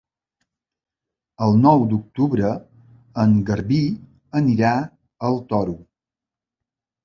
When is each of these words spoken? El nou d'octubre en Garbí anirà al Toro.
El 1.47 1.53
nou 1.65 1.83
d'octubre 1.91 2.55
en 3.27 3.37
Garbí 3.53 3.79
anirà 4.43 4.75
al 5.33 5.41
Toro. 5.55 5.81